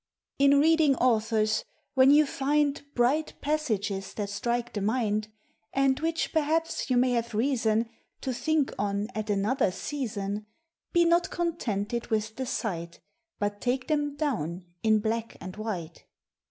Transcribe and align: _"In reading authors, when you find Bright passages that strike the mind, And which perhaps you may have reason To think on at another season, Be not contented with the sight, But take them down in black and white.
_"In 0.43 0.59
reading 0.59 0.95
authors, 0.95 1.63
when 1.93 2.09
you 2.09 2.25
find 2.25 2.81
Bright 2.95 3.33
passages 3.39 4.15
that 4.15 4.31
strike 4.31 4.73
the 4.73 4.81
mind, 4.81 5.27
And 5.73 5.99
which 5.99 6.33
perhaps 6.33 6.89
you 6.89 6.97
may 6.97 7.11
have 7.11 7.35
reason 7.35 7.87
To 8.21 8.33
think 8.33 8.73
on 8.79 9.09
at 9.13 9.29
another 9.29 9.69
season, 9.69 10.47
Be 10.91 11.05
not 11.05 11.29
contented 11.29 12.07
with 12.07 12.35
the 12.37 12.47
sight, 12.47 12.99
But 13.37 13.61
take 13.61 13.89
them 13.89 14.15
down 14.15 14.65
in 14.81 15.01
black 15.01 15.37
and 15.39 15.55
white. 15.55 16.05